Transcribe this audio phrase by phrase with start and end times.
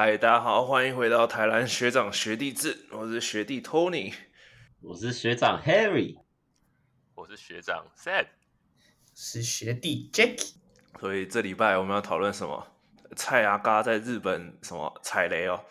[0.00, 4.14] 嗨，大家好，欢迎回到台南学长学弟制，我是学弟 Tony，
[4.80, 6.20] 我是学长 Harry，
[7.16, 8.28] 我是学长 Sad，
[9.16, 10.52] 是学弟 Jacky。
[11.00, 12.64] 所以这礼拜我们要讨论什么？
[13.16, 15.64] 蔡阿嘎在日本什么踩雷哦？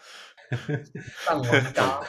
[1.23, 2.03] 上王嘎，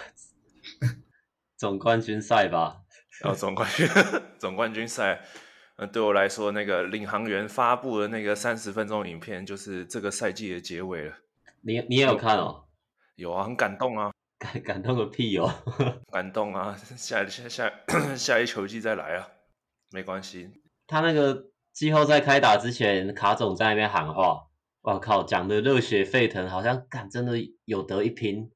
[1.57, 2.81] 总冠军赛吧？
[3.23, 3.89] 然后总冠军，
[4.41, 5.23] 总冠军赛。
[5.77, 11.17] 那，对我来说，那个领航员发布的那个三十分钟影片，就是这个赛季的结尾了。
[11.63, 12.65] 你你也有看哦？
[13.17, 14.13] 有啊，很感动啊！
[14.39, 15.53] 感感动个屁哦！
[16.13, 16.77] 感动啊！
[16.77, 17.73] 下下下
[18.17, 19.29] 下一球季再来啊，
[19.91, 20.51] 没关系。
[20.87, 24.47] 他那个季后赛开打之前，卡总在那边喊话，
[24.83, 27.33] 我靠，讲的热血沸腾，好像敢真的
[27.65, 28.51] 有得一拼。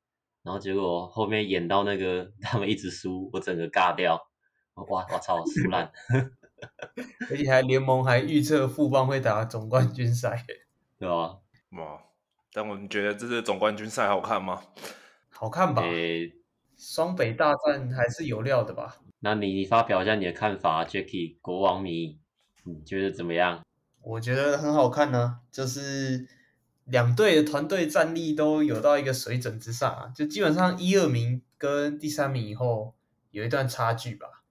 [0.44, 4.20] 然后结果后面演到那个 他们一直输，我整个尬掉。
[4.88, 5.90] 哇，我操，输烂！
[7.28, 10.46] 而且还联盟还预测富邦会打总冠军赛，
[10.98, 11.38] 对吧？
[11.76, 12.00] 哇！
[12.52, 14.62] 但我们觉得这次总冠军赛好看吗？
[15.30, 15.82] 好看吧？
[15.82, 16.32] 欸、
[16.76, 18.98] 双北大战还是有料的吧？
[19.20, 22.18] 那你你发表一下你的看法，Jacky 国王迷，
[22.64, 23.64] 你觉得怎么样？
[24.02, 26.28] 我觉得很好看呢、啊，就是
[26.84, 32.94] 两队的团队战力都有到一个水准之上啊，就基本上一二名跟第三名以后
[33.30, 34.42] 有一段差距吧，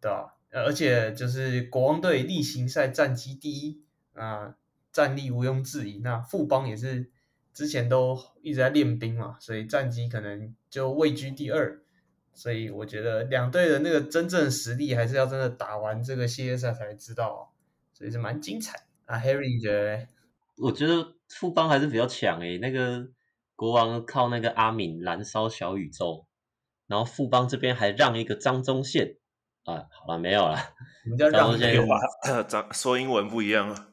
[0.00, 0.34] 对吧？
[0.50, 4.56] 而且就是国王队例行赛战绩第一啊，
[4.90, 5.98] 战力毋庸置疑。
[5.98, 7.10] 那富邦也是
[7.52, 11.80] 之前都一直在练兵嘛，所以战绩可能就位居第二。
[12.32, 17.52] 所以我觉得两队的那个真正实力还是要真的打完这个系列赛才知道，
[17.92, 19.18] 所以是蛮精彩啊。
[19.18, 20.06] Harry 你觉得？
[20.58, 23.08] 我觉得富邦还是比较强诶、欸，那个
[23.56, 26.26] 国王靠那个阿敏燃烧小宇宙，
[26.86, 29.16] 然后富邦这边还让一个张宗宪。
[29.64, 30.56] 啊，好了，没有了。
[31.02, 32.44] 什么叫让一个？
[32.48, 33.88] 张说英文不一样啊？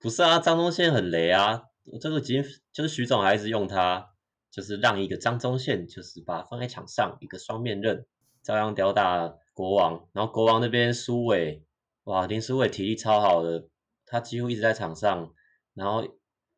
[0.00, 1.64] 不是啊，张宗宪很雷啊。
[2.00, 4.10] 这个金就是徐总还是用他，
[4.50, 8.06] 就是让一个张宗宪，就是把他放在场上一个双面刃，
[8.42, 10.08] 照样吊打国王。
[10.12, 11.64] 然后国王那边苏伟，
[12.04, 13.68] 哇，林书伟体力超好的，
[14.04, 15.32] 他几乎一直在场上。
[15.74, 16.06] 然后，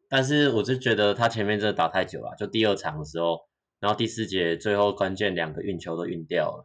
[0.08, 3.40] 但是我就觉得他前面真的打太久了，就第二场的时候，
[3.80, 6.64] 然后第四节最后关键两个运球都运掉了。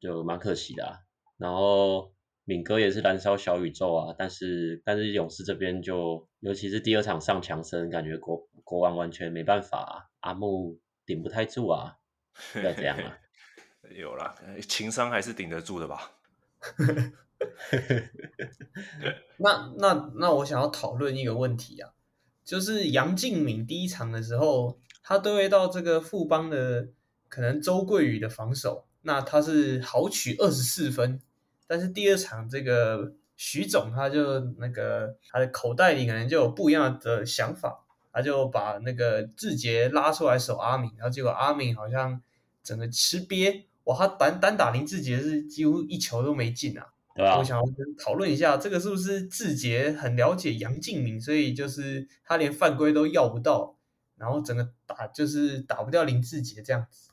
[0.00, 0.96] 就蛮可惜的啊，
[1.36, 2.14] 然后
[2.44, 11.96] 敏哥也是燃烧小宇宙啊，但是但是勇士这边就尤其是第二场上强森，感觉国国王完全没办法啊，阿木顶不太住啊，
[12.56, 13.18] 要这样啊？
[13.96, 14.34] 有啦，
[14.68, 16.12] 情商还是顶得住的吧？
[19.38, 21.92] 那那那我想要讨论一个问题啊，
[22.44, 26.88] 就是杨敬敏第一场的时候，他对位到这个富邦的
[27.28, 28.86] 可能周桂宇的防守。
[29.02, 31.22] 那他是豪取二十四分，
[31.70, 42.20] 但是第二场这个徐总他就那个他的口袋里可能就有不一样的想法，他就把那个志杰拉出来守阿敏，然后结果阿敏好像
[42.60, 46.88] 整个吃瘪，哇，他单单打林志杰是几乎一球都没进啊。
[47.14, 47.38] 对啊。
[47.38, 47.64] 我想要
[47.96, 53.76] 讨论一下，这个是不是志杰很了解杨敬敏，所以就是他连犯规都要不到，
[54.16, 57.10] 然后整个打就是打不掉林志杰这样子，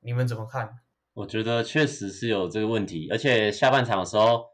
[0.00, 0.78] 你们怎么看？
[1.18, 4.44] 我觉得确实是有这个问题，而且下半场的时候，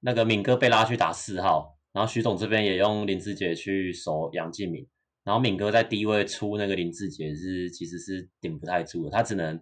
[0.00, 4.86] 那个敏哥被拉去打四号，然后徐总这边也用林志杰去守杨敬敏，
[5.24, 9.58] 然后敏哥在低位出那个林志杰是其实是顶不太住的，他只能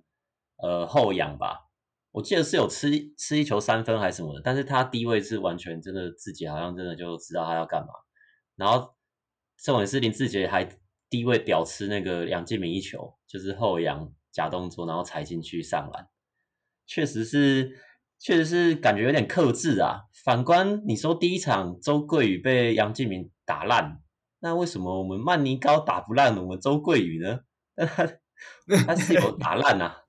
[0.61, 1.69] 呃后仰吧，
[2.11, 7.93] 我记得是有吃吃一球三分还是什么的，但是他低位是完全真的自己好像真的就知道他要干嘛，
[8.57, 8.93] 然后
[9.63, 10.69] 重点是林志杰还
[11.09, 14.13] 低位屌吃那个杨敬敏一球，就是后仰。
[14.39, 16.07] 假动作，然后踩进去上篮，
[16.87, 17.77] 确实是，
[18.21, 20.03] 确实是感觉有点克制啊。
[20.25, 24.01] 反观你说第一场周桂宇被杨敬明打烂，
[24.39, 27.41] 那为什么我们曼尼高打不烂我们周桂宇呢？
[27.75, 28.07] 他
[28.87, 30.05] 他是有打烂啊，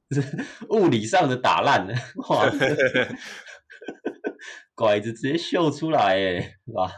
[0.69, 1.87] 物理上的打烂，
[2.29, 2.45] 哇
[4.75, 6.91] 拐子直接秀出来，哎，是吧？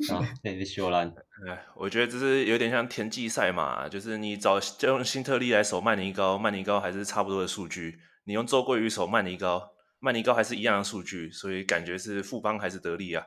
[0.12, 1.14] 啊，被被秀烂。
[1.46, 13.26] 哎，我觉得这是有点像田忌赛马，就是你找就用新特利来守曼尼高，曼尼高还是差不多的数据；你用周桂宇守曼尼高，曼尼高还是一样的数据，所以感觉是富邦还是得利啊。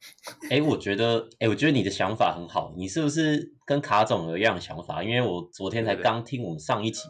[0.50, 5.02] 哎，我觉得，哎，我觉得你的想法很好，你是不是跟卡总有一样的想法？
[5.02, 7.02] 因为我昨天才刚听我们上一集，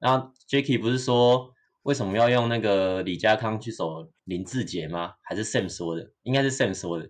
[0.00, 0.18] 那
[0.48, 5.14] Jacky 不是说为什么要用那个李家康去守林志杰吗？
[5.22, 6.10] 还是 Sam 说的？
[6.24, 7.08] 应该是 Sam 说的。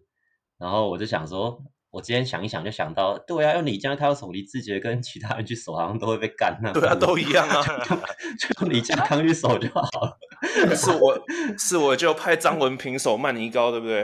[0.58, 1.62] 然后我就想说。
[1.92, 6.70] 我今天想一想，就想到，对啊，用李家康守李志杰跟其他人去守，好像都会被干那。
[6.70, 7.62] 对啊，都一样啊，
[8.38, 10.18] 就用李家康去守就好了。
[10.76, 11.18] 是我
[11.56, 14.00] 是我就派张文平守曼尼高，对不对？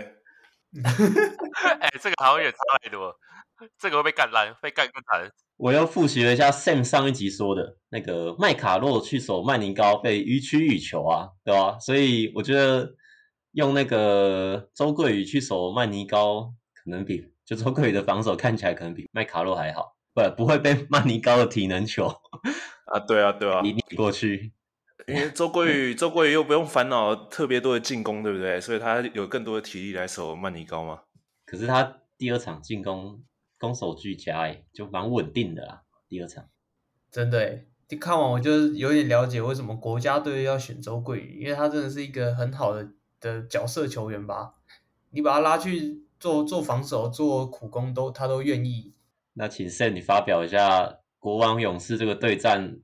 [1.81, 3.14] 哎、欸，这个好像也差太多。
[3.78, 5.31] 这个会被干烂，被干更惨。
[5.58, 11.78] 我又复习了一下 Sam 上一集说的那个麦卡洛去守曼尼高被予取予求啊，对吧？
[11.78, 12.88] 所以我觉得
[13.52, 22.06] 用那个周桂宇去守曼尼高，可能比就周桂宇的防守看起来可能比麦卡洛还好，不不会被 曼尼高的体能球
[22.87, 24.52] 啊，对啊对啊，你你过去，
[25.06, 28.60] 因为周桂宇周桂宇又不用烦恼特别多的进攻，对不对？
[28.60, 31.00] 所以他有更多的体力来守曼尼高嘛。
[31.46, 33.22] 可是他第二场进攻。
[33.58, 35.82] 攻守俱佳，哎，就蛮稳定的啦。
[36.08, 36.48] 第二场，
[37.12, 42.88] 真的哎，就看完我就有点了解为什么国家队要选周桂宇，因为他真的是一个很好的
[43.22, 44.56] 的角色球员吧。
[45.08, 48.92] 你把他拉去做做防守、做苦工都他都愿意。
[49.32, 52.80] 那请 Sam 你发表一下国王勇士这个对战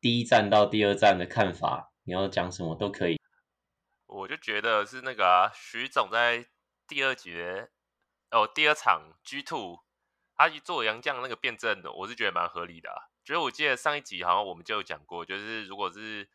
[0.00, 3.18] 第一战到第二战的看法，你要讲什么都可以。
[4.06, 6.46] 我就觉得是那个啊，徐总在
[6.88, 7.68] 第二节
[8.30, 9.80] 哦，第二场 G Two。
[10.36, 12.96] 他一做杨将那个辩证的，我是觉得蛮合理的啊。
[13.22, 16.26] 觉得我记得上一集好像我们就有讲过，就是如果是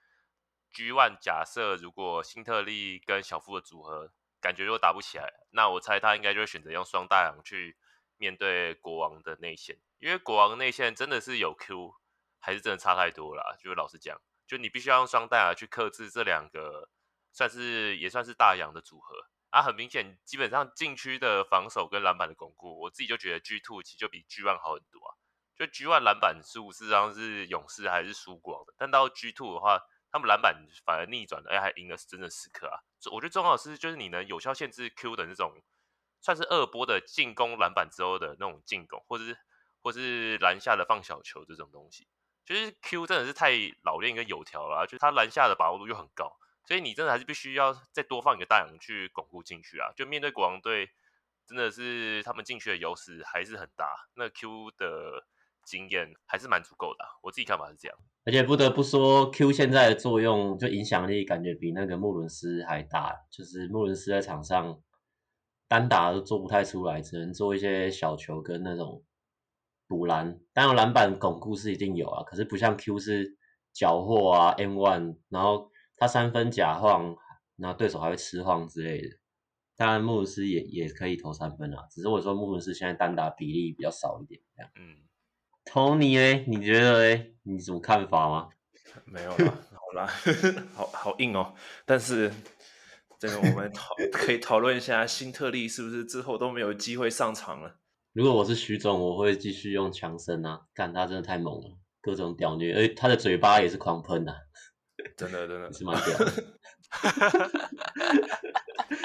[0.75, 4.11] G One 假设如果辛特利跟小夫的组合
[4.41, 7.77] 感觉如果打不起来，那我猜他应该就会选择用双大洋去
[8.17, 11.95] 面对国王的内线，因为国王内线真的是有 Q，
[12.39, 13.57] 还是真的差太多了。
[13.57, 16.89] 就是老实讲，就你必须要用双大洋去克制这两个，
[17.31, 19.15] 算是也算是大洋的组合。
[19.51, 25.15] 啊，很明显，基本上禁区的防守跟篮板的巩固，我自己就觉得 G Two 其实就比 G One 好很多啊。
[25.55, 29.79] 就 G One 篮板数事实上是勇士还是输光的，但到 G Two 的话，
[30.15, 32.79] 他们篮板反而逆转了，哎，还赢了真的时刻啊。
[33.11, 35.61] 我觉得重要的是，就是你能有效限制 Q 的那种，
[36.21, 39.37] 算是二波的进攻篮板之后的那种进攻，或者是
[39.81, 42.07] 或是篮下的放小球这种东西，
[42.45, 43.51] 就是 Q 真的是太
[43.83, 46.37] 老练跟油条了，就他篮下的把握度又很高。
[46.63, 49.91] 所以你真的还是必须要再多放一个大洋去巩固进去啊！
[49.97, 50.89] 就面对国王队，
[51.45, 54.07] 真的是他们进去的优势还是很大。
[54.13, 55.27] 那 Q 的
[55.65, 57.97] 经验还是蛮足够的啊，我自己看法是这样。
[58.23, 63.13] 而且不得不说，Q 现在的作用就影响力感觉比那个穆伦斯还大。
[63.31, 64.81] 就是穆伦斯在场上
[65.67, 69.03] 单打都做不太出来，只能做一些小球跟那种
[69.87, 70.39] 补篮。
[70.53, 73.37] 当然篮板巩固是一定有啊，可是不像 Q 是
[73.73, 75.71] 缴获啊 M one，然后。
[75.97, 77.15] 他三分假晃，
[77.55, 79.07] 然后对手还会吃晃之类的。
[79.77, 84.41] 当然，穆伦斯也也可以投三分啊，只是我说穆伦斯现在单打比例比较少一点。
[84.53, 84.97] 这样，嗯
[85.65, 86.43] ，Tony 呢？
[86.47, 87.25] 你觉得呢？
[87.43, 88.49] 你什么看法吗？
[89.05, 90.09] 没有啦，好啦，
[90.73, 91.53] 好好硬哦。
[91.85, 92.31] 但是
[93.19, 97.75] 这个我们讨 可以讨论一下，新特利是不是之后都没有机会上场了？
[98.13, 104.33] 如果我是徐总，我会继续用强森啊，干他真的太猛了，各种屌虐，而且他的嘴巴也是狂喷啊。
[105.17, 106.33] 真的真的是蛮屌的，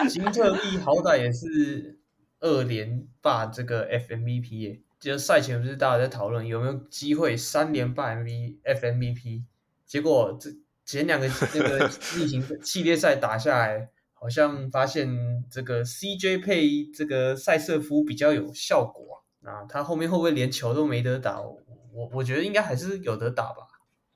[0.08, 2.00] 辛特利好歹也是
[2.38, 9.42] 二连霸这个 FMVP 耶，就赛前不是大家在讨论有没有机会三连霸 MV FMVP，
[9.86, 10.50] 结果这
[10.84, 11.78] 前两个那个
[12.16, 15.08] 例行系列赛打下来，好像发现
[15.50, 21.40] 这个 CJ 配这个赛瑟夫比较有效果啊，他后面会不会连球都没得打？
[21.40, 23.66] 我我觉得应该还是有得打吧。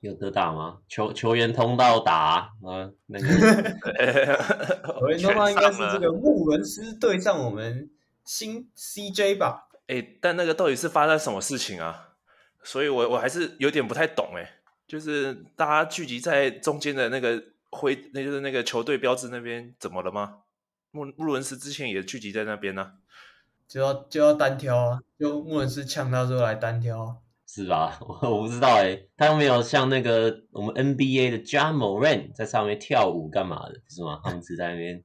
[0.01, 0.77] 有得打吗？
[0.87, 3.27] 球球员通道打，啊，那个
[4.99, 7.89] 球员通道应该是这个 穆伦斯对上我们
[8.23, 9.64] 新 CJ 吧？
[9.87, 12.15] 哎、欸，但那个到底是发生什么事情啊？
[12.63, 20.39] 所以我我还是有点不太懂哎，就是大家聚集在中间的那个灰，那就是那个球队标志那边，怎么了吗？
[20.91, 22.91] 穆穆伦斯之前也聚集在那边呢、啊，
[23.67, 27.15] 就要就要单挑啊，就穆伦斯呛他说来单挑啊。
[27.47, 27.97] 是吧？
[28.01, 34.19] 我我不知道哎，他又没有像那个我们 NBA 的 Ja Morant 在上面跳舞干嘛的，是吗？
[34.23, 35.03] 他们只在那边，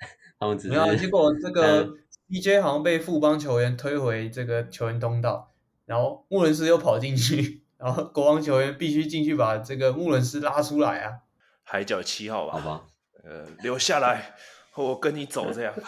[0.40, 0.96] 他们只是没有。
[0.96, 1.88] 结果这个
[2.28, 5.52] CJ 好像被富邦球员推回这个球员通道，
[5.86, 11.20] 然后穆伦斯又跑进去，然后国王球员必须进去把这个穆伦斯拉出来啊。
[11.64, 12.86] 海角七号吧，好吧，
[13.24, 14.34] 呃，留下来，
[14.74, 15.74] 我跟你走这样。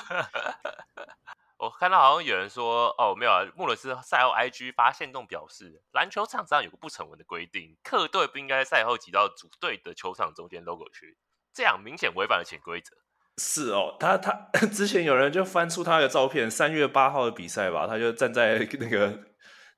[1.59, 11.19] 我看到好像有人说，哦，没有啊，穆伦斯赛后 IG 发现动表示，篮球场上有个不成文的规定，客队不应该赛后挤到主队的球场中间 logo 区，
[11.53, 12.97] 这样明显违反了潜规则。
[13.39, 19.19] 是哦，他他之前有人就翻出他的照片，三月八号的比赛吧，他就站在那个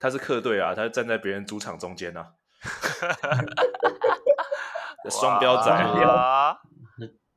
[0.00, 2.32] 他是客队啊，他就站在别人主场中间啊，
[5.10, 6.58] 双标仔啊，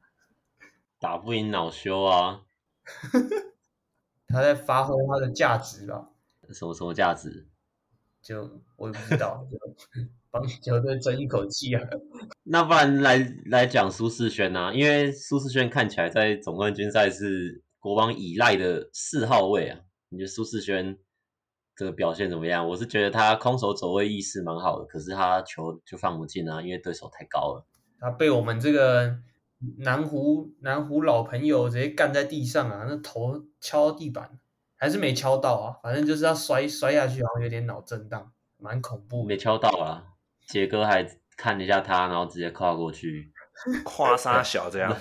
[0.99, 2.41] 打不赢恼羞啊。
[4.27, 6.09] 他在发挥他的价值吧？
[6.51, 7.47] 什么什么价值？
[8.21, 9.57] 就我也不知道，就
[10.35, 11.81] 帮球队争一口气啊。
[12.43, 19.79] 那不然来来讲苏世轩啊，因为苏世轩看起来在总冠军赛是国王依赖的四号位啊。
[20.09, 20.97] 你觉得苏世轩
[21.75, 22.67] 这个表现怎么样？
[22.67, 27.65] 我是觉得他空手走位意识蛮好的，可是他球就放不进啊，因为对手太高了。
[27.99, 29.17] 他被我们这个
[29.77, 34.37] 南湖南湖老朋友直接干在地上啊，那头敲地板
[34.75, 39.25] 还是没敲到啊，反正就是他摔摔下去，好像有点脑震荡，蛮恐怖。
[39.25, 40.14] 没敲到啊，
[40.47, 41.05] 杰哥还
[41.37, 43.31] 看了一下他，然后直接跨过去，
[43.83, 44.95] 跨沙小这样。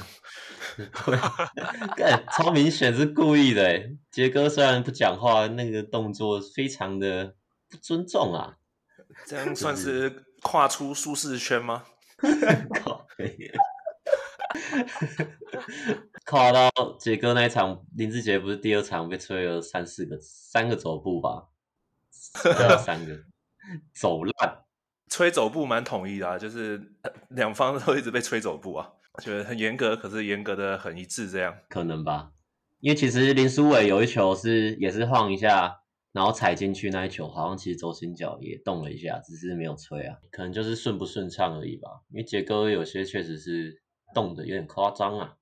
[2.33, 7.35] 超明显是故意的，杰哥虽然不讲话，那个动作非常的
[7.69, 8.57] 不尊重啊。
[9.27, 11.85] 这样算是跨出舒适圈吗？
[16.27, 21.49] 跨到杰哥那一场，林志杰不是第二场被吹了三四个三个走步吧？
[22.11, 23.25] 三个
[23.95, 24.64] 走烂，
[25.09, 26.93] 吹走步蛮统一的啊，就是
[27.31, 28.93] 两方都一直被吹走步啊。
[29.23, 32.33] 觉得很严格，可是严格的很一致，这样可能吧？
[32.81, 35.83] 因为其实林书伟有一球是也是晃一下，
[36.13, 42.03] 然后踩进去那一球，好像其实轴心脚也动了一下，只是没有吹啊，可能就是顺不顺畅而已吧。
[42.11, 43.81] 因为杰哥有些确实是
[44.13, 45.37] 动的有点夸张啊。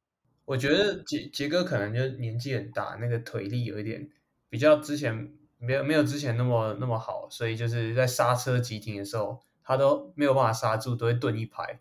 [0.44, 4.10] 我觉得杰杰哥可能就年纪很大，那个腿力有一点
[4.50, 11.80] 比较之前没有没有之前那么那么好，所以就是在刹车急停的时候，他都没有办法刹住，都会顿一拍。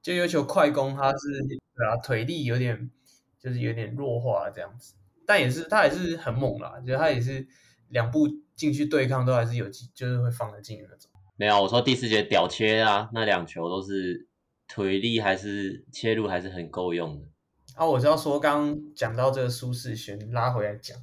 [0.00, 2.90] 就要求快攻，他是对啊，腿力有点
[3.38, 4.94] 就是有点弱化这样子，
[5.26, 7.46] 但也是他也是很猛啦，就他也是
[7.88, 11.08] 两步进去对抗都还是有就是会放得进的那种。
[11.36, 14.26] 没有，我说第四节屌切啊，那两球都是
[14.66, 17.26] 腿力还是切入还是很够用的。
[17.74, 20.98] 啊，我知道说刚刚讲到这个苏世轩拉回来讲，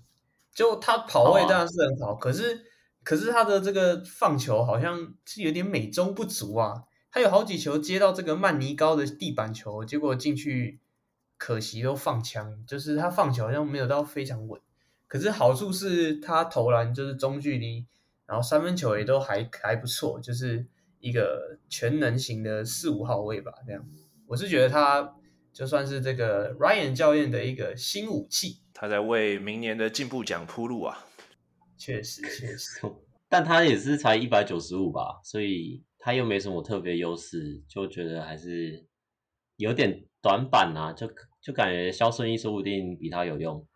[0.54, 2.66] 就他跑位当然是很好，好啊，可是
[3.04, 6.84] 可是他的这个放球好像是有点美中不足啊。
[7.12, 10.80] 他有好几球接到这个曼尼高的地板球，结果进去
[11.38, 14.62] 可惜都放枪，就是他放球好像没有到非常稳。
[15.08, 17.88] 可是好处是他投篮就是中距离，
[18.28, 20.68] 然后三分球也都还还不错，就是
[21.00, 23.52] 一个全能型的四五号位吧。
[23.66, 23.84] 这样，
[24.28, 25.16] 我是觉得他
[25.52, 31.08] 就算是这个 Ryan 教练的一个新武器，他在为明年的进步奖铺路啊。
[31.80, 32.82] 确实确实，
[33.28, 35.84] 但他也是才一百九十五吧，所以。
[36.02, 38.88] 他又没什么特别优势，就觉得还是
[39.58, 43.68] 有点短板啊，就就感觉肖顺义说不定比他有用，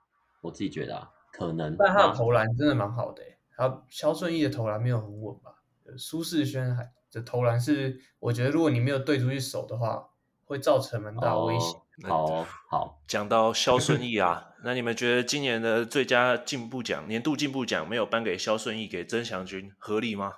[0.41, 1.75] 我自己觉得啊，可能。
[1.77, 3.21] 但他的投篮真的蛮好的，
[3.57, 5.61] 他肖顺义的投篮没有很稳吧？
[5.97, 10.07] 苏世轩还的投篮是，我觉得如果你没有对出去守的话，
[10.45, 11.75] 会造成蛮大威胁。
[11.75, 20.33] 哦、好 好，讲到萧顺义啊，那你们觉得今年的最佳进步奖、年度进步奖没有颁给萧顺义，给曾祥军合理吗？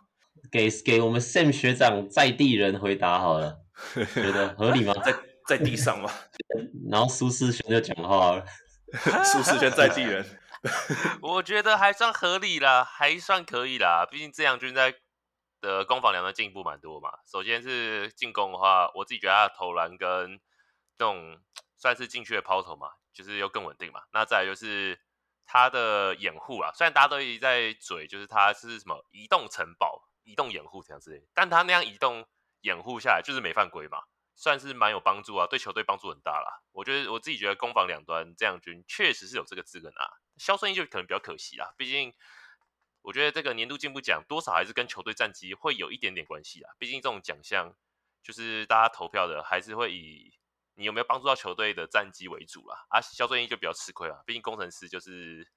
[0.52, 3.60] 给给我们 Sam 学长在地人回答好了，
[4.14, 4.94] 觉得合理吗？
[5.04, 5.16] 在
[5.48, 6.12] 在地上吗？
[6.92, 8.46] 然后苏世轩就讲话了，
[9.24, 10.26] 苏世轩在地人，
[11.22, 14.06] 我觉得还算合理啦，还算可以啦。
[14.10, 14.94] 毕竟曾祥军在
[15.62, 17.10] 的攻防两端进步蛮多嘛。
[17.32, 20.40] 首先是进攻的话，我自己觉得他的投篮跟
[20.98, 21.40] 这种
[21.76, 24.02] 算是禁区的抛投嘛，就是又更稳定嘛。
[24.12, 25.00] 那再来就是
[25.46, 30.04] 他的掩护啊，虽然大家都一直在嘴，就是他是什么移动城堡。
[30.28, 32.28] 移动掩护这样之类，但他那样移动
[32.62, 34.00] 掩护下来就是没犯规嘛，
[34.34, 36.64] 算是蛮有帮助啊，对球队帮助很大啦。
[36.72, 41.76] 我觉得我自己觉得攻防两端这样军确实是有这个资格拿，肖顺义就可能比较可惜啦。
[41.78, 42.12] 毕竟
[43.04, 46.74] 我觉得这个年度进步奖多少还是跟球队战绩会有一点点关系啊。
[46.80, 47.76] 毕竟这种奖项
[48.24, 50.34] 就是大家投票的还是会以
[50.76, 52.86] 你有没有帮助到球队的战绩为主啦。
[52.90, 55.48] 啊，肖顺义就比较吃亏了，毕竟工程师就是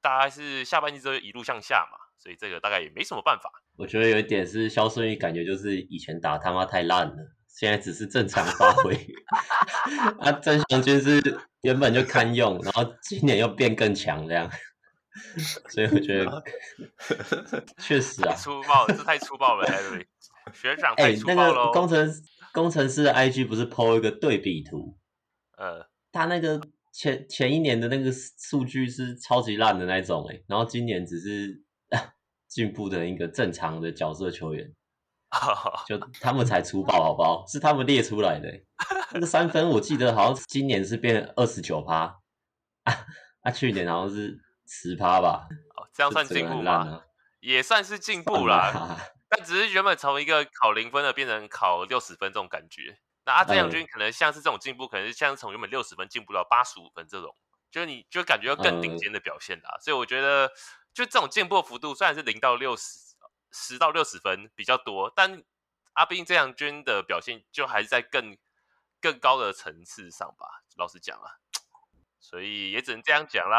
[0.00, 3.50] 大概是下半季之后一路向下嘛，所以这个大概也没什么办法。
[3.76, 7.16] 我觉得有一点是肖顺义，感觉就是以前打他妈太烂了，
[7.48, 8.94] 现在只是正常发挥。
[10.20, 11.20] 啊，郑祥军是
[11.62, 14.48] 原本就堪用，然后今年又变更强这样，
[15.68, 16.44] 所以我觉得
[17.78, 19.66] 确实啊，粗暴，这太粗暴了，
[20.52, 21.42] 学长太粗暴了。
[21.42, 22.08] 哎、欸，那个工程
[22.54, 24.96] 工程师的 IG 不是 PO 一个对比图？
[25.58, 26.58] 呃，他那个
[26.90, 31.62] 前前一年的那个数据是超级烂的那种，哎，然后今年只是。
[32.48, 34.72] 进步的一个正常的角色球员，
[35.88, 37.44] 就他们才粗暴好不好？
[37.48, 38.48] 是他们列出来的。
[39.12, 42.16] 那个三分我记得好像今年是变二十九趴，
[43.42, 45.48] 啊，去年好像是十趴吧？
[45.76, 47.02] 哦，这样算进步吗？
[47.40, 48.98] 也算是进步啦，
[49.36, 52.98] 但只是原本从一个考零分的变成考六十分这种感觉。
[53.24, 57.34] 那阿郑祥君可能像是这种进步，可能是像从原本六十分进步到八十五分这种，
[57.70, 59.78] 就是你就感觉要更顶尖的表现啦。
[59.80, 60.50] 所以我觉得。
[60.94, 63.16] 就这种进步幅度虽然是零到六十，
[63.50, 65.42] 十到六十分比较多，但
[65.94, 68.38] 阿斌这样君的表现就还是在更
[69.00, 70.62] 更高的层次上吧。
[70.76, 71.42] 老实讲啊，
[72.20, 73.58] 所以也只能这样讲啦。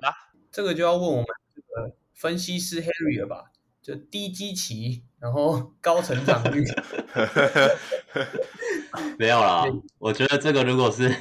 [0.50, 3.52] 这个就要问我们这个分析师 Harry 了吧？
[3.86, 6.64] 就低基期，然后 高成长率。
[9.20, 9.64] 没有啦，
[10.00, 11.14] 我觉得这个如果是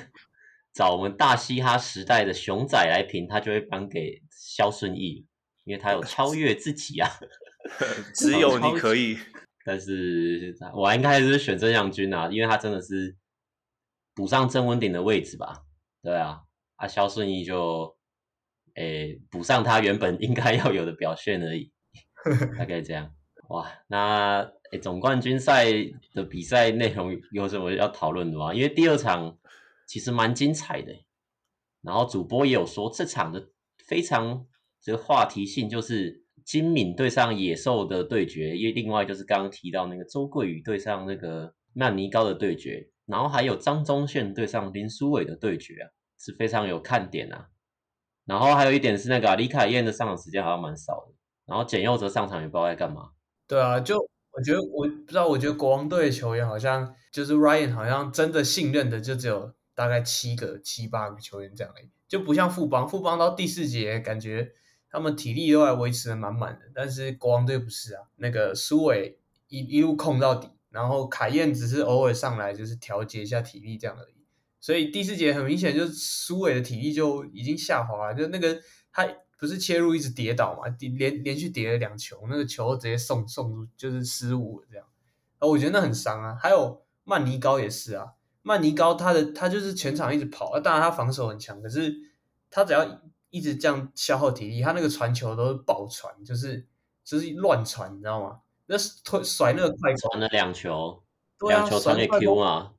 [0.72, 5.26] 找我们大嘻哈时代的熊仔来评，他就会颁给肖顺义，
[5.64, 7.10] 因为他有超越自己啊。
[8.16, 9.18] 只有你可以。
[9.66, 13.14] 但是我应该还是选曾祥军啊，因为他真的是
[14.14, 15.64] 补上曾文鼎的位置吧？
[16.02, 16.40] 对啊，
[16.76, 17.94] 啊肖顺义就
[18.74, 21.72] 诶补上他原本应该要有的表现而已，
[22.58, 23.14] 大概这样。
[23.48, 24.40] 哇，那
[24.72, 25.66] 诶总冠军赛
[26.14, 28.54] 的比赛内容有什么要讨论的吗？
[28.54, 29.38] 因为第二场
[29.86, 30.92] 其实蛮精彩的，
[31.82, 33.50] 然后主播也有说这场的
[33.86, 34.46] 非常
[34.80, 36.22] 这个话题性就是。
[36.44, 45.88] 金敏对上野兽的对决，因为另外就是刚刚提到那个周桂宇对上那个曼尼高的对决，然后还有张宗宪对上林书伟的对决啊，
[46.18, 47.48] 是非常有看点啊。
[48.26, 51.13] 然后还有一点是那个、李凯燕的上场时间好像蛮少的，
[51.46, 53.10] 然后简佑哲上场也不知道在干嘛。
[53.46, 53.98] 对啊，就
[54.32, 64.52] 我觉得我不知道，我觉得国王队的球员好像就是 Ryan 好像真的信任的就只有大概七个七八个球员这样而已，就不像富邦，富邦到第四节感觉。
[64.96, 74.24] 他们体力都还维持的满满的，但是国王队不是啊，那个苏伟一一路控到底，然后凯燕只是偶尔上来就是调节一下体力这样而已，
[74.60, 78.56] 所以第四节很明显就是苏伟的体力就已经下滑了，就那个
[78.92, 79.04] 他
[79.38, 84.86] 不是切入一直跌倒嘛，连连续跌了两球，那个球直接送送出就是失误了这样，
[85.38, 86.36] 啊，我觉得那很伤啊。
[86.40, 88.12] 还有曼尼高也是啊，
[88.42, 91.94] 曼尼高他的他就是全场一直跑，啊当然他防守很强，可是
[92.50, 93.00] 他只要。
[93.34, 96.64] 一直这样消耗体力，他那个传球都是爆传，就是
[97.02, 98.38] 就是乱传，你知道吗？
[98.66, 101.02] 那推甩那个快传了两球，
[101.48, 102.74] 两、啊、球传给 Q 嘛？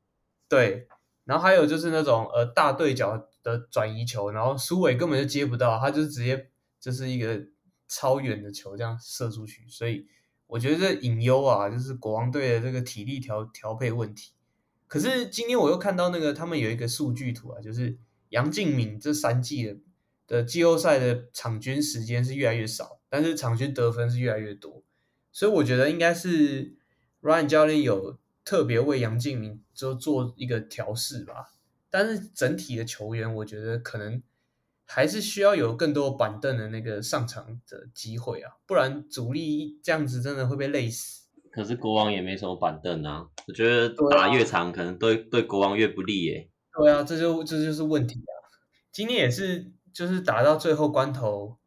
[0.48, 0.88] 对，
[1.26, 6.50] 然后还有就是那种呃大对角的转移球，然后苏伟根本就接不到，他就直接
[6.82, 7.42] 就是一个
[7.88, 10.06] 超远的球这样射出去，所以
[10.48, 14.34] 我觉得这隐忧啊，就是国王队的这个体力调调配问题。
[14.88, 17.98] 可是今天我又看到那个他们有一个数据图啊，就是
[18.30, 19.78] 杨敬敏这三季的。
[20.28, 24.82] 的季后赛的场均时间是越来越少，但是场均得分是越来越多，
[25.32, 26.76] 所以我觉得应该是
[27.22, 31.54] Ryan 教练有特别为杨敬敏就做一个调试吧。
[31.96, 34.22] 但是整体的球员，我觉得可能
[34.86, 41.30] 还是需要有更多板凳的那个上场的机会啊，不然主力这样子真的会被累死。
[41.52, 46.50] 可是国王也没什么板凳啊，我觉得打越长可能对对国王越不利耶。
[46.78, 48.32] 对啊，这就这就是问题啊。
[48.92, 49.72] 今天也是。
[49.96, 51.58] 就是打到最后关头，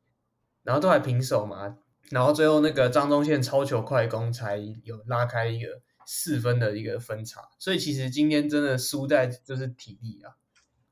[0.62, 1.78] 然后都还平手嘛，
[2.10, 10.32] 然后最后那个张忠宪超球快攻才有拉开一个四分的一个分差，所以其实今天真的输在就是体力啊，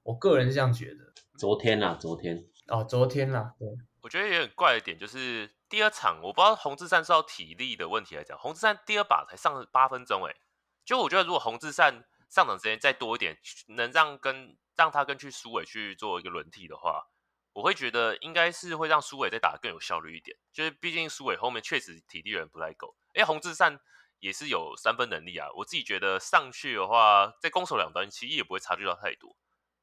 [0.03, 1.15] 我个人是这样觉得。
[1.39, 3.67] 昨天啊，昨天哦，昨天啦，对，
[4.03, 10.37] 我觉得有点怪的点就是第二场，我不知道洪志善是要体力的问题来讲，洪志善第二把才上八分钟，哎，
[10.85, 17.07] 就我觉得如果洪志善上场时间再多一点，能让跟让他跟去苏伟去做一个轮替的话。
[17.55, 22.95] 我会觉得应该是会让苏伟再打得更有效率一点，就是毕竟苏伟后面确实体力有点不太够。
[23.15, 23.81] 因为，洪志善
[24.21, 29.37] 也是有三分能力啊，我自己觉得上去的话，在攻守两端其实也不会差距到太多。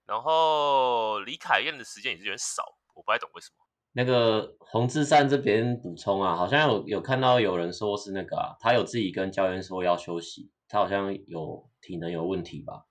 [0.06, 2.64] 然后李凯燕的时间也是有点少，
[2.96, 3.66] 我不太懂为什么。
[3.96, 12.86] 那个洪志善这边补充啊，好像有有看到有人说是那个啊，他有自己跟教练说要休息，他好像有体能有问题吧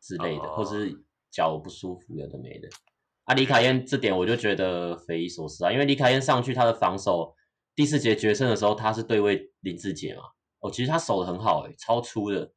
[0.00, 0.92] 之类的，哦、或是
[1.30, 2.68] 脚不舒服，有的没的。
[3.24, 7.34] 啊，李凯燕这点我就觉得匪夷所思啊，因为李凯燕上去他的防守，
[7.76, 10.22] 第四节决胜的时候他是对位林志杰嘛，
[10.60, 12.52] 哦，其实他守的很好诶，超粗的，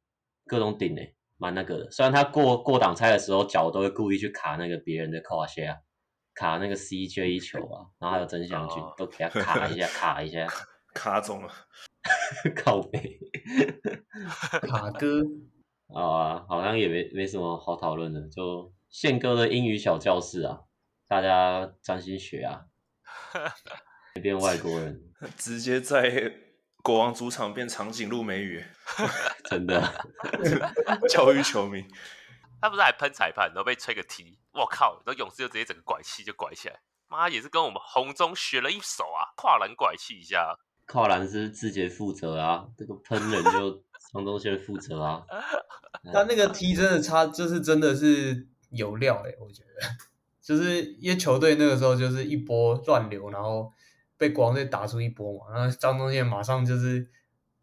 [0.46, 1.90] 各种顶诶，蛮那个的。
[1.90, 5.82] 虽然他过过挡拆的时候脚都会故意去卡那个别人的胯下，
[6.34, 10.46] 卡那个 CJ 球啊，然后还有曾祥钧都给他卡一下， 卡一下，
[10.94, 11.52] 卡中了，
[12.56, 13.18] 靠背，
[14.68, 15.22] 卡哥，
[15.94, 18.72] 啊，好像也没没什么好讨论的，就。
[18.92, 20.64] 宪哥的英语小教室啊，
[21.08, 22.66] 大家专心学啊，
[24.22, 25.00] 变外国人，
[25.38, 26.30] 直接在
[26.82, 28.64] 国王主场变长颈鹿美语，
[29.48, 29.80] 真的
[31.08, 31.84] 教育球迷。
[32.60, 35.02] 他不是还喷裁判，然后被吹个 T，我靠！
[35.06, 40.56] 然后勇士就直接整个拐气就拐起来，妈也是跟我们红中学了一手啊，跨栏拐气一下。
[40.86, 45.22] 跨栏是志杰负责啊，这个喷人就张宗宪负责啊。
[46.12, 48.48] 他那个 T 真的差，就是真的是。
[48.72, 49.86] 有料哎、欸，我觉得，
[50.40, 53.70] 就是因为球队那个时候就是一波乱流，然后
[54.22, 57.10] 被国王队打出一波嘛，然后张宗宪马上就是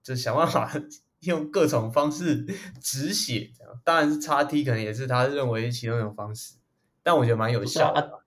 [0.03, 0.69] 就想办法
[1.21, 2.45] 用各种方式
[2.81, 6.55] 止血，这样当然是叉 T 可能也是他认为其中一种方式，
[7.01, 8.19] 但我觉得蛮有效的。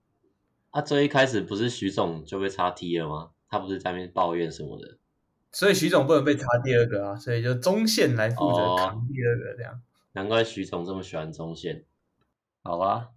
[0.71, 3.29] 啊，最、啊、一开始不是徐总就被插 T 了吗？
[3.47, 4.97] 他不是在那边抱怨什么的？
[5.51, 9.73] 所以徐总不能被插第二个啊，所以就中线来负责扛第二个这样。
[9.73, 9.79] 哦、
[10.13, 11.85] 难怪徐总这么喜欢中线。
[12.63, 13.09] 好啊，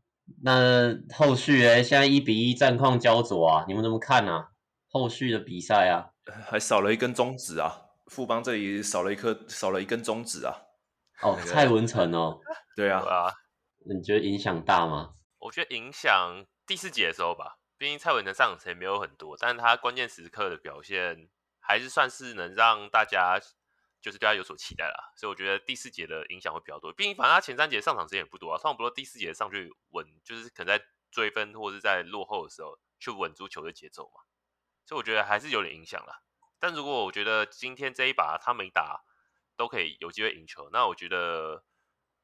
[0.43, 4.51] 那后续诶现在一比一战况焦灼啊，你们怎么看啊？
[4.99, 6.11] 后续的比赛啊，
[6.49, 7.71] 还少了一根中指啊，
[8.07, 10.55] 富邦这里少了一颗，少了一根中指啊。
[11.23, 12.41] 哦，蔡文成哦，
[12.77, 13.33] 对啊，啊
[13.89, 15.13] 你觉得影响大吗？
[15.39, 21.29] 我觉得影响第四节的时候吧，毕竟蔡文成上场时间没有很多，但是他关键时刻的表现
[21.61, 23.39] 还是算是能让大家
[24.01, 25.13] 就是对他有所期待啦。
[25.17, 26.93] 所以我觉得第四节的影响会比较多。
[26.93, 34.21] 毕竟反正他前三节上场时间也不多啊，上不多第四节上去稳，就是可能在追分或者是在落后的时候去稳住球的节奏嘛。
[34.87, 36.23] 所以我觉得还是有点影响了。
[36.59, 39.03] 但如果我觉得今天这一把他没打，
[39.57, 41.65] 都可以有机会赢球，那我觉得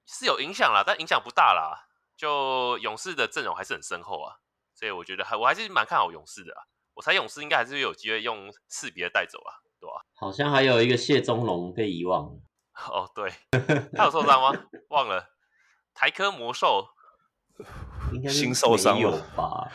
[0.06, 1.88] 是有影响啦，但影响不大啦。
[2.16, 4.36] 就勇士的阵容还是很深厚啊，
[4.74, 6.62] 所以我觉得还我还是蛮看好勇士的啊。
[6.94, 10.04] 我猜勇士应该还是有机会用四比二带走啊，对吧？
[10.14, 12.40] 好像还有一个谢宗龙被遗忘了。
[12.88, 13.32] 哦，对，
[13.96, 14.52] 他有受伤吗？
[14.90, 15.26] 忘了。
[15.94, 16.88] 台科魔兽
[18.12, 19.70] 应该新受伤了吧？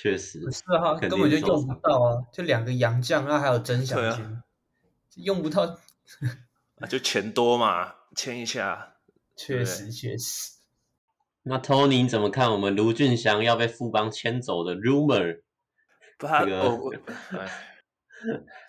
[0.00, 4.42] 确实，是啊，根本就用不到啊，就两个洋将那，还有曾祥钧，啊、
[5.16, 5.62] 用不到。
[6.80, 8.94] 啊就钱多嘛，签一下。
[9.36, 10.52] 确实，确实。
[11.44, 15.40] 那 Tony 你怎么看我们卢俊祥要被富邦牵走的 rumor？
[16.18, 16.92] 不，他、这个、我我，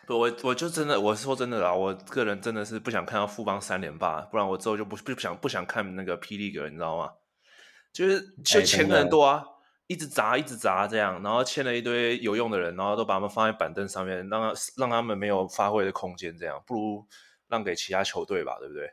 [0.06, 7.12] 不我我就真的我说真的啦，我个人真的是不想看到富邦三连霸，不然我之后就不不想不想看那个霹雳哥，你知道吗？
[7.96, 9.44] 就是就钱很多啊，
[9.88, 17.08] 一直砸一直砸这样，然后签了一堆有用的人，然后都把他们放在板凳上面，让他让他们没有发挥的空间，这样不如。
[17.48, 18.92] 让给其他球队吧，对不对？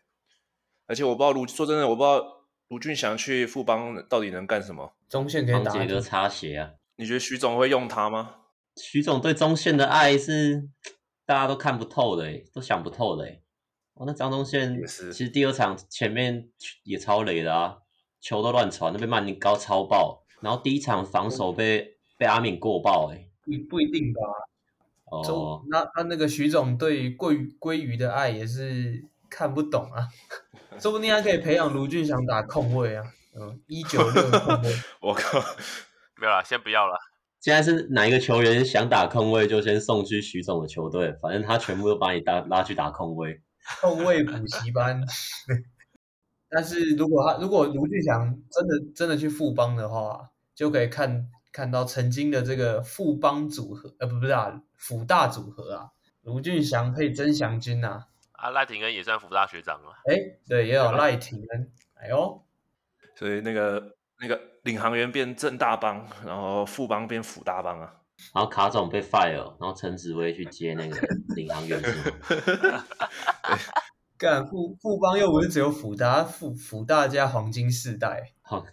[0.86, 2.22] 而且我不知道卢，说真的，我不知道
[2.68, 4.94] 卢俊祥去富邦到底能干什么。
[5.08, 6.72] 中线可以打几个擦鞋啊？
[6.96, 8.34] 你觉得徐总会用他吗？
[8.76, 10.68] 徐总对中线的爱是
[11.24, 13.24] 大家都看不透的，都想不透的。
[13.94, 16.50] 哦，那张东宪其实第二场前面
[16.84, 17.78] 也超雷的啊，
[18.22, 20.24] 球都乱传，那被曼尼高超爆。
[20.40, 24.20] 然后第一场防守被、嗯、被阿敏过爆，哎，不不一定吧。
[25.04, 30.08] 哦，那那那个徐总对鲑鱼鲑鱼的爱也是看不懂啊，
[30.80, 33.04] 说不定还可以培养卢俊祥打控卫啊，
[33.38, 35.38] 嗯，一九六控卫， 我靠，
[36.18, 36.96] 没有了，先不要了。
[37.40, 43.40] 现在是哪一个球员想打控卫，就先送去徐总的球队，反正他全部都把你打拉去打控卫，
[43.80, 45.02] 控卫补习班。
[46.52, 51.28] 但是如果他如果卢俊祥真的真的去富邦的话，就可以看。
[51.52, 55.90] 看到曾经的这个富邦组合，呃，不不是啊，辅大组合啊，
[56.22, 60.14] 卢俊祥配曾祥军啊，啊，赖廷恩也算辅大学长啊，哎，
[60.48, 62.42] 对，也有赖廷恩，哎呦，
[63.14, 67.96] 所以那个那个领航员变正大帮，然后富邦变辅大帮啊，
[68.34, 70.96] 然后卡总被 fire，然后陈子薇去接那个
[71.36, 71.78] 领航员，
[74.22, 78.64] 干富富邦又不是只有辅大，辅辅大加黄金世代，好。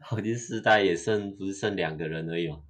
[0.00, 2.60] 黄金世代也剩不是剩两个人而已吗？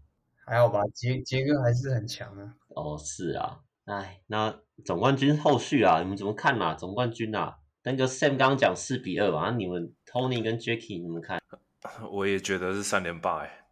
[0.45, 2.57] 还好吧，杰杰哥还是很强啊。
[2.71, 4.53] 哦，是啊，哎，那
[4.85, 6.75] 总冠军后续啊，你们怎么看啊？
[6.75, 11.41] 总冠军啊，那个 Sam 刚刚讲四比二吧，那你们 Tony 跟 Jacky 你们看？
[12.11, 13.67] 我也觉得是三连霸，哎，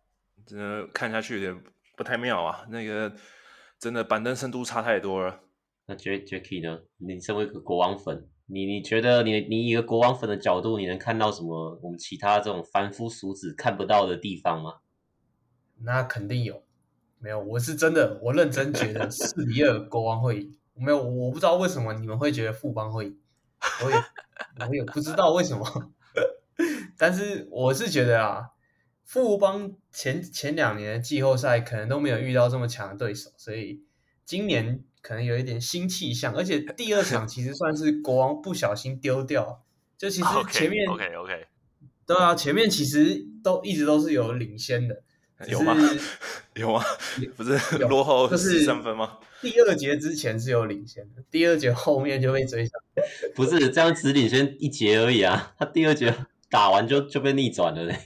[0.46, 1.64] 真的看下去有点
[1.96, 2.64] 不太妙啊。
[2.70, 3.12] 那个
[3.80, 5.40] 真的板凳深度差太多了。
[5.86, 6.82] 那 Jack Jacky 呢？
[6.98, 8.28] 你身为一个国王粉。
[8.48, 14.74] 你你觉得你你一个国王粉的角度，你能看到什么我们其他这种凡夫俗子看不到的地方吗？
[15.78, 16.62] 那肯定有，
[17.18, 20.56] 没有，我是真的，我认真觉得四比二国王会赢。
[20.74, 23.18] 没有，我不知道为什么你们会觉得富邦会赢，
[23.84, 23.96] 我也
[24.68, 25.92] 我也不知道为什么，
[26.96, 28.50] 但是我是觉得啊，
[29.02, 33.82] 富邦前前两年的季后赛可能都没有遇到这么强的对手，所以
[34.24, 34.84] 今年。
[35.06, 39.62] 可能有一点新气象，而且第二场其实算是国王不小心丢掉，
[39.96, 41.46] 就其实前面 OK OK，
[42.04, 45.00] 对啊，前面其实都一直都是有领先的，
[45.46, 45.76] 有吗？
[46.56, 46.82] 有吗？
[47.36, 47.52] 不是
[47.84, 49.20] 落后就是三分吗？
[49.40, 52.72] 第二节之前是有领先的，第二节后面就被追上，
[53.36, 56.12] 不是这样只领先一节而已啊，他第二节
[56.50, 57.96] 打完就就被逆转了嘞，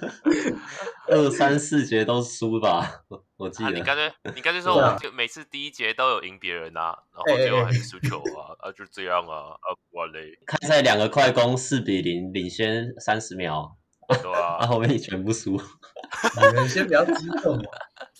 [1.08, 3.06] 二三四节都输吧。
[3.36, 10.38] 我记得、啊、你刚才 你刚才说，我就每次第一节都有赢别人啊，啊然后最后还是输球啊，啊就这样啊，啊完嘞。
[10.46, 13.76] 开赛两个快攻四比零领先三十秒，
[14.08, 15.60] 对啊， 然后后面全部输。
[16.36, 17.64] 你们先不要激动嘛，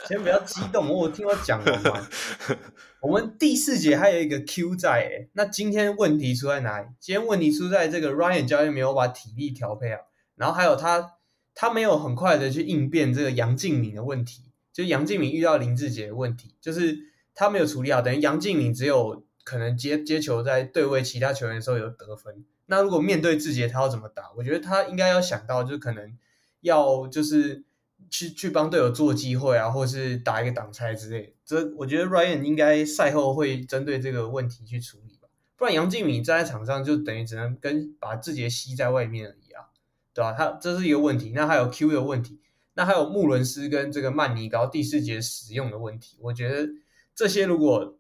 [0.06, 2.08] 先不要激动，我听我讲完嘛。
[3.00, 6.88] 我们第四节还有一个 Q 在诶，那今天问题出在哪里？
[7.00, 10.02] 今天问题出在这个 Ryan 教练没有把体力调配好，
[10.34, 11.14] 然后还有他
[11.54, 14.45] 他没有很快的去应变这个杨敬敏的问题。
[14.76, 16.98] 就杨敬敏遇到林志杰的问题，就是
[17.34, 22.44] 他没有处理好，等于杨敬敏只有可能接接球在对位其他球员的时候有得分。
[22.66, 24.24] 那如果面对志杰，他要怎么打？
[24.36, 26.14] 我觉得他应该要想到，就可能
[26.60, 27.64] 要就是
[28.10, 31.32] 去去帮队友做机会啊，或是打一个挡拆之类的。
[31.46, 35.28] 这我觉得 Ryan 应该赛后会针对这个问题去处理吧。
[35.56, 39.72] 不然杨敬敏站在场上就等于只能跟把志杰吸在外面而已啊，
[40.12, 40.32] 对吧？
[40.32, 41.32] 他这是一个问题。
[41.34, 42.40] 那还有 Q 的问题，
[42.76, 46.16] 那还有穆伦斯跟这个曼尼高第四节使用的问题。
[46.20, 46.70] 我觉得
[47.12, 47.98] 这些如果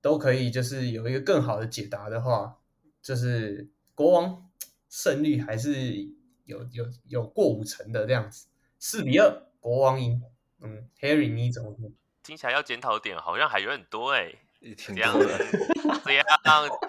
[0.00, 2.56] 都可以，就是有一个更好的解答的话，
[3.02, 3.68] 就是。
[3.94, 4.48] 国王
[4.88, 6.08] 胜率还是
[6.46, 8.46] 有有有过五成的这样子，
[8.78, 9.30] 四比二，
[9.60, 10.22] 国王赢。
[10.60, 11.92] 嗯，Harry 你怎么看？
[12.22, 16.24] 听起来要检讨点好像还有很多哎、欸，这样这样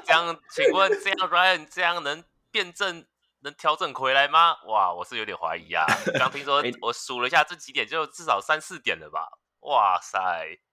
[0.05, 3.03] 这样，请问这样 Ryan 这样能辩证
[3.43, 4.55] 能调整回来吗？
[4.67, 5.85] 哇，我是有点怀疑啊。
[6.17, 9.27] 刚听说我数了一下这几点，就至少三四点了吧？
[9.61, 10.19] 哇塞，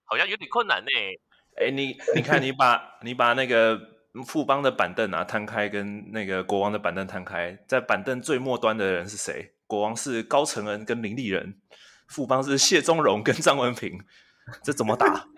[0.05, 1.21] 好像有点困难呢、欸。
[1.57, 3.79] 哎、欸，你你看你把你把那个。
[4.27, 9.55] 富邦的板凳啊摊开，跟那个国王的板凳摊开，在板凳最末端的人是谁？
[9.69, 11.61] 国王是高承恩跟林立人，
[12.09, 14.01] 富邦是谢宗荣跟张文平，
[14.65, 15.29] 这怎么打？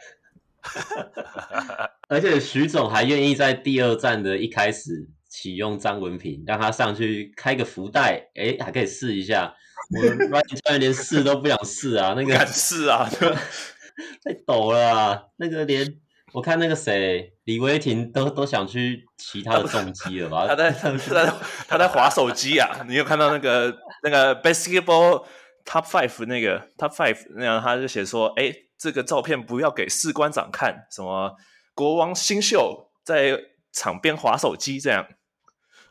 [2.08, 9.54] 而且徐总还愿意在第二战的一开始启用张文平，让他上去开个福袋，哎，还可以试一下。
[9.96, 13.08] 我们教练连试都不想试啊， 那个敢试啊，
[14.22, 15.96] 太抖了啊，那个连。
[16.34, 20.46] 我看那个谁，李威霆都都想去骑他的重机了吧？
[20.46, 21.32] 他在他在
[21.68, 22.84] 他在滑手机啊！
[22.88, 25.26] 你有看到那个那个 basketball
[25.66, 31.36] top five 那个 top five 那样，他就写说：哎，这个照片不要给士官长看，什么
[31.74, 33.38] 国王新秀在
[33.70, 35.06] 场边划手机这样。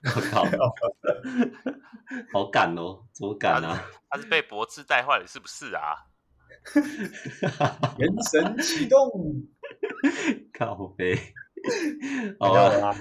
[0.16, 0.46] 我靠，
[2.34, 3.86] 好敢哦，怎么敢啊？
[4.10, 5.96] 他是被博智带坏了，是不是啊？
[7.98, 9.10] 元神启动。
[10.58, 11.18] 靠背，
[12.40, 12.96] 好啊！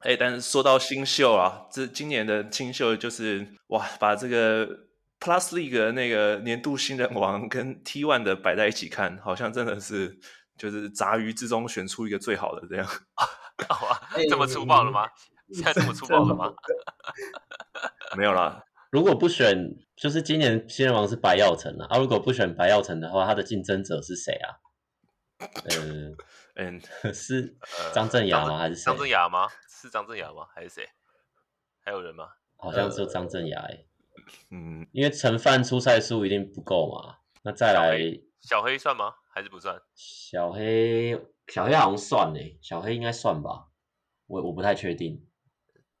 [0.00, 4.66] 哎，但是说到新秀啊，这今年的新秀就是哇，把这个
[5.18, 10.18] Plus League 的那个年度新人王跟 T One 的摆在一起看，好像真的是
[10.56, 12.86] 就是杂鱼之中选出一个最好的这样。
[13.68, 15.08] 好啊，这么粗暴了吗？
[15.52, 16.52] 现在这么粗暴了吗？
[18.16, 21.86] 没有啦，如果不选，就是今年新人王是白耀成啊。
[21.90, 24.60] 啊，如果不选白耀成的话，他的竞争者是谁啊？
[25.78, 26.16] 嗯
[26.54, 26.80] 嗯，
[27.12, 27.56] 是
[27.92, 28.58] 张镇雅吗？
[28.58, 28.84] 还是谁？
[28.84, 29.48] 张镇雅吗？
[29.68, 30.46] 是张镇雅吗？
[30.54, 30.88] 还是谁？
[31.84, 32.28] 还有人吗？
[32.56, 33.80] 好像只有张镇衙。
[34.50, 37.16] 嗯，因为陈范出赛数一定不够嘛。
[37.42, 37.98] 那再来
[38.40, 39.14] 小，小黑算吗？
[39.34, 39.80] 还是不算？
[39.94, 43.68] 小黑，小黑好像算诶，小黑应该算吧。
[44.26, 45.26] 我我不太确定。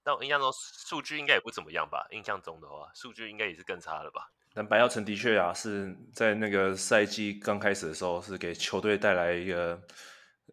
[0.04, 2.06] 但我印象中数据应该也不怎么样吧？
[2.10, 4.30] 印象中的话，数据应该也是更差了吧？
[4.54, 9.80] 但白耀成的确啊，是在那个赛季刚开始的时候，是给球队带来一个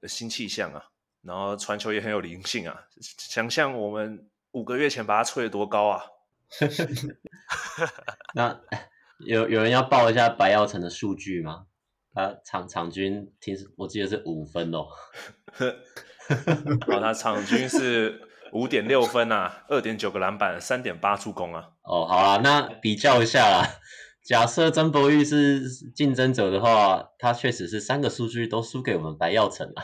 [0.08, 0.86] 新气象啊，
[1.22, 2.86] 然后传球也很有灵性啊。
[3.02, 6.04] 想象我们五个月前把他吹得多高啊！
[8.34, 8.62] 那
[9.26, 11.66] 有有人要报一下白耀成的数据吗？
[12.14, 14.88] 他场场均听我记得是五分哦。
[16.88, 18.29] 哦，他场均是。
[18.54, 21.70] 五点六分啊，二点九个篮板，三点八助攻啊。
[21.84, 23.68] 哦，好啦，那比较一下啦。
[24.24, 29.84] 假设曾博玉是竞争者的话，他确实是三个数据都输给我们白耀成啊。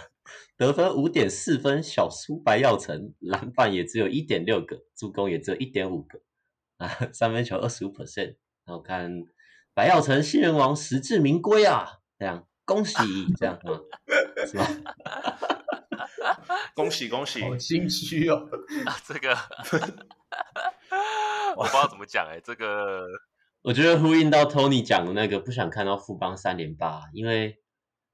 [0.57, 6.19] 得分五点四分，小输白耀成，篮板也只有一点六个，助攻也只有一点五个
[6.77, 8.35] 啊，三分球二十五 percent。
[8.65, 9.11] 然后看
[9.73, 12.95] 白耀成新人王实至名归啊，这样恭喜
[13.37, 13.81] 这样啊，
[14.45, 14.67] 是吧？
[16.75, 17.41] 恭喜恭喜！
[17.41, 18.47] 好心虚哦，
[18.85, 19.33] 啊，这个。
[21.55, 23.07] 我不知道怎么讲哎，这个。
[23.61, 27.61] 我觉得呼应到 Tony 讲的那个，不想看到富邦三连霸，因为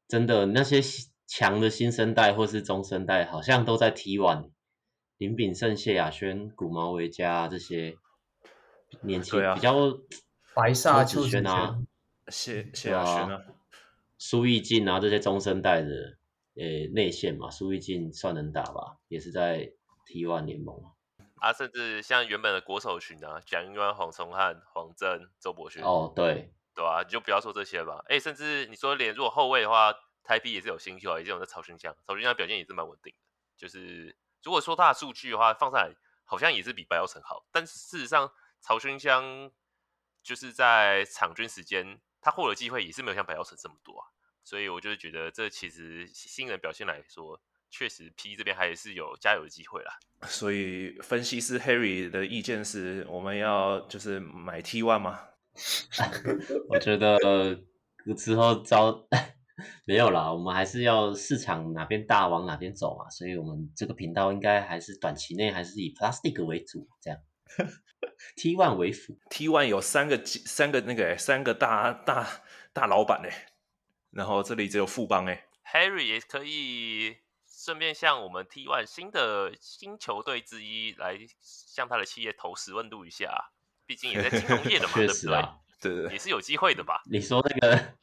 [0.07, 0.79] 真的那些
[1.25, 4.51] 强的新生代或是中生代，好像都在 T1，
[5.17, 7.97] 林炳胜、谢亚轩、古毛维嘉这些
[9.01, 9.73] 年轻、啊、比较
[10.53, 11.79] 白煞秋子轩啊，
[12.27, 13.41] 谢谢亚轩啊，
[14.19, 16.19] 苏奕进啊这些中生代的。
[16.55, 19.71] 诶，内线嘛，苏奕进算能打吧，也是在
[20.05, 20.75] T1 联盟
[21.39, 21.53] 啊。
[21.53, 25.81] 甚至像原本的国手群啊，蒋英安、黄崇汉、黄真、周伯勋。
[25.81, 28.03] 哦，对，对啊，你就不要说这些吧。
[28.09, 33.19] 诶，甚至你说连如果后卫的话，台啤也是有新秀啊，也是有在曹勋香，曹勋香表现也是蛮稳定的。
[33.57, 35.93] 就是如果说他的数据的话，放上来
[36.25, 39.51] 好像也是比白耀成好，但事实上曹勋香
[40.21, 44.05] 就是在场均时间，他获得机会也是没有像白耀成这么多啊。
[44.43, 49.93] 所以我就觉得，这其实新人表现来说，确实 P 这边还是有加油的机会啦。
[50.27, 55.19] 所以分析师 Harry 的意见是，我们要就是买 T one 吗？
[56.69, 57.17] 我觉得
[58.17, 59.07] 之后招
[59.85, 67.19] 没有啦，我们还是要市场哪边大往哪边走嘛，所以我们这个频道应该还是短期内还是以 Plastic 为主，这样
[68.35, 69.17] T one 为辅。
[69.29, 72.27] T one 有三个三个那个三个大大
[72.73, 73.50] 大老板哎，
[74.11, 83.51] 然后这里只有副帮哎，Harry 也可以顺便向我们 T1 新的新球队之一来向他的企业投十问度一下，
[83.85, 86.03] 毕竟也在金融业的嘛， 确实啊，对对？
[86.03, 87.01] 对，也是有机会的吧？
[87.09, 87.81] 你说那个。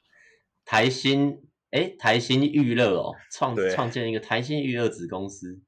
[0.70, 5.62] 台新哎，台新娱乐哦，创创建一个台新娱乐子公司，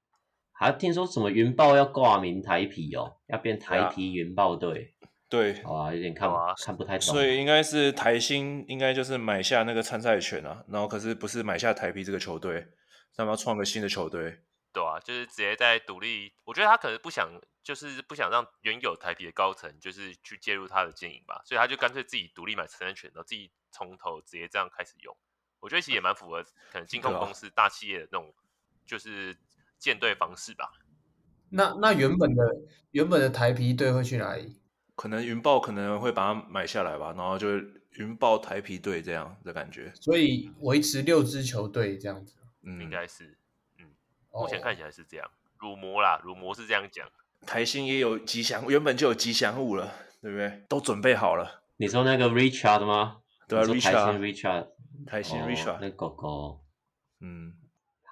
[0.53, 4.95] 还听说什么云豹要挂名台啤哦，要变台啤云豹队。
[5.31, 7.01] 对，好啊，有点看不、啊、看不太懂。
[7.01, 12.67] 所以应该是台新，应该就是买下那个参赛权啊，然后可是不是买下台啤这个球队，
[13.17, 14.43] 他们要创个新的球队。
[14.73, 16.33] 对啊，就是直接在独立。
[16.45, 17.31] 我觉得他可能不想，
[17.63, 23.51] 就是不想让原有台啤的高层就是去介入他的经营吧，所以他就干脆自己独立买参赛权，然后自己。
[23.73, 25.17] 从头直接这样开始用，
[25.61, 28.35] 我觉得其实也蛮符合可能金控公司大企业的那种
[28.85, 29.39] 就是
[29.79, 30.73] 建队方式吧。
[31.51, 32.45] 那那原本的
[32.91, 34.61] 原本的台啤队会去哪里？
[35.01, 37.49] 可能云豹可能会把它买下来吧，然后就
[37.93, 39.91] 云豹台皮队这样的感觉。
[39.95, 42.35] 所以维持六支球队这样子，
[42.65, 43.39] 嗯，应该是，
[43.79, 43.87] 嗯，
[44.31, 45.27] 目前看起来是这样。
[45.59, 47.09] 乳魔啦，乳魔是这样讲。
[47.47, 50.67] 台新也有吉祥，原本就有吉祥物了，对不对？
[50.69, 51.63] 都准备好了。
[51.79, 53.23] 你说那个 Richard 吗？
[53.49, 54.69] 对啊，Richard，
[55.07, 56.61] 台新 Richard，那狗狗，
[57.21, 57.55] 嗯，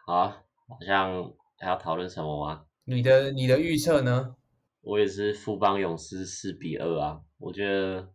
[0.06, 2.64] 好啊，好像还要讨论什么吗？
[2.84, 4.36] 你的你的预测呢？
[4.80, 8.08] 我也是富邦勇士四比二啊，我觉得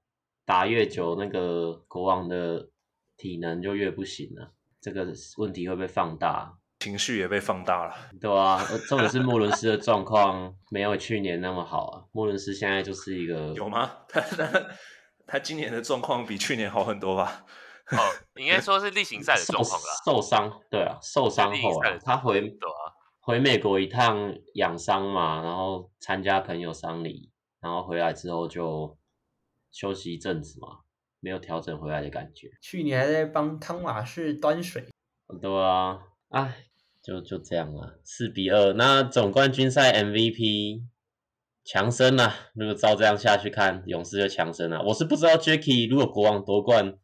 [0.45, 2.69] 打越久，那个国王的
[3.17, 13.99] 体能就越不行了，这个问题会被放大，情绪也被放大了，对啊，重点是莫伦斯的状况没有去年那么好啊，莫伦斯现在就是一个 有吗？
[14.09, 14.67] 他他
[15.27, 17.45] 他今年的状况比去年好很多吧？
[17.91, 17.97] 哦，
[18.35, 19.87] 应该说是例行赛的状况啦。
[20.05, 22.43] 受伤，对啊，受伤后啊，他回、啊、
[23.25, 27.31] 回美国一趟养伤嘛，然后参加朋友丧礼，
[27.61, 28.97] 然后回来之后就
[29.71, 30.79] 休息一阵子嘛，
[31.21, 32.49] 没有调整回来的感觉。
[32.61, 34.85] 去年还在帮汤马士端水。
[35.41, 36.65] 对啊，哎，
[37.01, 38.73] 就就这样了，四比二。
[38.73, 40.83] 那总冠军赛 MVP。
[41.65, 44.83] 强森啊，如果照这样下去看，勇士就强森了。
[44.83, 46.97] 我是不知道 Jacky 如果国王夺冠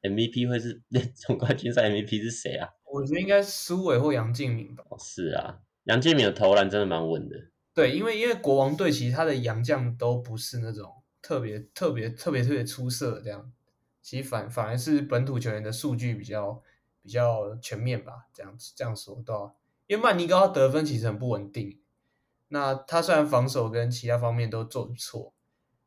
[0.00, 0.82] ，MVP 会是
[1.14, 2.70] 总冠军赛 MVP 是谁啊？
[2.92, 4.84] 我觉得应该是苏伟或杨敬敏吧。
[4.98, 7.36] 是啊，杨敬敏的投篮真的蛮稳的。
[7.74, 13.52] 对，因为因为国王队其实他的洋将都不是那种特别特别特别特别出色这样，
[14.02, 16.62] 其实反反而是本土球员的数据比较
[17.02, 19.52] 比较全面吧，这样子这样说对吧？
[19.86, 21.78] 因为曼尼高他得分其实很不稳定。
[22.48, 25.34] 那他虽然防守跟其他方面都做不错，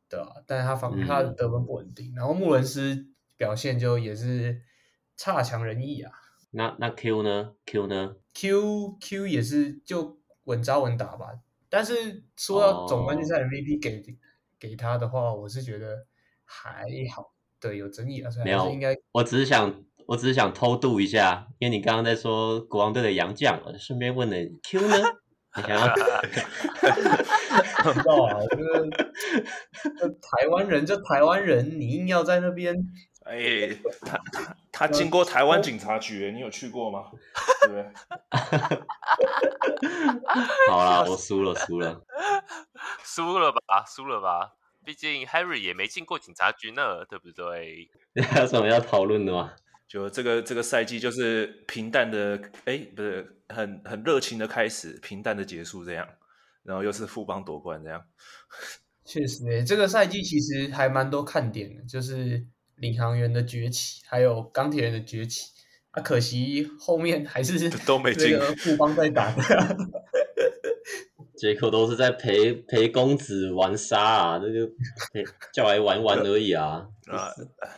[0.08, 0.42] 对吧？
[0.46, 4.62] 但是他防、嗯、他的得分不稳定，然后穆伦斯表现就也是
[5.16, 6.12] 差强人意啊。
[6.54, 11.28] 那那 Q 呢？Q 呢？Q Q 也是就稳扎稳打吧。
[11.70, 14.16] 但是说到总冠军赛 MVP 给、哦、
[14.60, 16.06] 给他的话，我是觉得
[16.44, 18.30] 还好，对，有争议啊。
[18.44, 24.96] 没有，应该我只是想我只是想偷渡一下，因为你刚刚在说国王队的洋将，我顺便问了 Q 呢？
[25.56, 25.88] 你想要
[27.92, 28.36] 知道啊？
[28.40, 28.90] 就是
[30.20, 32.76] 台湾人，就台湾人，你硬要在那边。
[33.24, 37.04] 哎、 欸，他他他经过台湾警察局，你有去过吗？
[37.62, 37.92] 对不对？
[40.68, 42.02] 好啦，我输了，输了，
[43.04, 44.52] 输了吧，输了吧。
[44.84, 47.88] 毕竟 Harry 也没进过警察局呢，对不对？
[48.14, 49.52] 你还有什么要讨论的吗？
[49.86, 56.08] 就这个这个赛季就是平淡的，哎，不是很很热情的开始，平淡的结束这样，
[56.64, 58.02] 然后又是富邦夺冠这样。
[59.04, 62.44] 确实诶，这个赛季其实还蛮多看点的，就是
[62.82, 65.46] 领航员的崛起，还有钢铁人的崛起。
[65.92, 69.76] 啊，可惜后面还是 都没进，富邦在打的，
[71.36, 74.66] 结果都是在陪陪公子玩沙啊，这个
[75.52, 77.28] 叫来玩玩而已啊， 啊，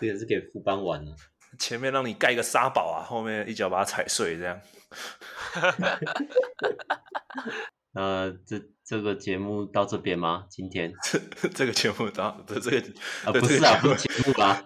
[0.01, 1.13] 这个是给富邦玩的。
[1.59, 4.61] 前面让你盖个沙堡啊，后面一脚把它踩碎，这样。
[7.95, 10.47] 呃，这这个节目到这边吗？
[10.49, 12.79] 今天这这个节目到这这个
[13.25, 14.65] 啊不是啊，不是节目啊，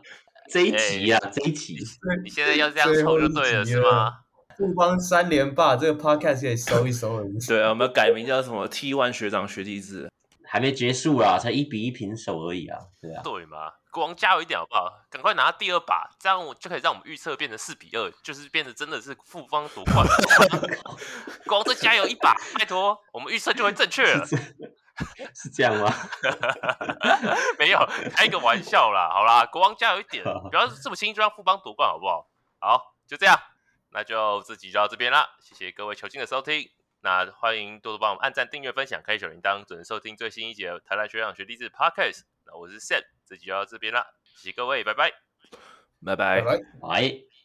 [0.49, 1.77] 这一集啊，这一集。
[2.25, 4.21] 你现在要这样抽就对了，是吗？
[4.57, 7.23] 富邦三连霸，这个 podcast 可以收一搜。
[7.47, 10.11] 对啊，我们改名叫什么 T One 学长学弟制，
[10.45, 13.23] 还没结束啊，才一比一平手而已啊，对啊。
[13.23, 13.73] 对吗？
[13.91, 14.93] 国王加油一点好不好？
[15.11, 20.07] 赶快拿第二把，这样我就可以让我们预测变成四比二，就是变成真的是富邦夺冠。
[21.47, 24.27] 国王再加油一把，拜托，我们预测就会正确了。
[24.99, 25.93] 是， 是这样吗？
[27.59, 27.79] 没有，
[28.15, 29.09] 开一个玩笑啦。
[29.15, 32.29] 好啦，国王加油一点，不要这么轻易就让富邦夺冠好不好？
[32.61, 33.39] 好，就这样。
[33.91, 36.71] 那就这集就到这边啦，谢谢各位球星的收听。
[37.01, 42.23] 那欢迎多多帮我们按赞、订阅、分享、开小铃铛，准时收听最新一集的台南学长学弟制 Podcast。
[42.45, 45.13] 那我是 Sam，这集就到这边啦，谢谢各位，拜拜，
[46.05, 46.43] 拜拜。
[46.43, 47.38] 拜。